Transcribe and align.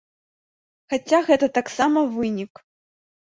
Хаця 0.93 1.19
гэта 1.27 1.49
таксама 1.59 1.99
вынік. 2.17 2.53